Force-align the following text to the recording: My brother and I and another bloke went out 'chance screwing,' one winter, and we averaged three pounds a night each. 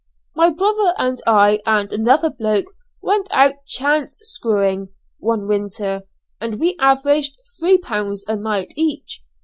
My 0.35 0.49
brother 0.49 0.95
and 0.97 1.21
I 1.27 1.59
and 1.63 1.93
another 1.93 2.31
bloke 2.31 2.65
went 3.03 3.27
out 3.29 3.63
'chance 3.67 4.17
screwing,' 4.21 4.89
one 5.19 5.47
winter, 5.47 6.07
and 6.39 6.59
we 6.59 6.75
averaged 6.79 7.37
three 7.59 7.77
pounds 7.77 8.25
a 8.27 8.35
night 8.35 8.73
each. 8.75 9.23